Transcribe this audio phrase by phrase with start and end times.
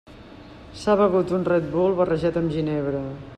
[0.83, 3.05] S'ha begut un Red Bull barrejat amb ginebra.